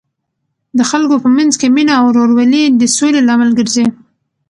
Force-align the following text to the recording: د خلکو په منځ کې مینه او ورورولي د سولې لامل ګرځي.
د 0.77 0.79
خلکو 0.91 1.15
په 1.23 1.29
منځ 1.37 1.53
کې 1.59 1.67
مینه 1.75 1.93
او 1.99 2.05
ورورولي 2.09 2.63
د 2.79 2.83
سولې 2.97 3.21
لامل 3.27 3.49
ګرځي. 3.59 3.85